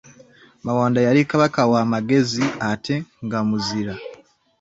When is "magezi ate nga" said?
1.93-3.39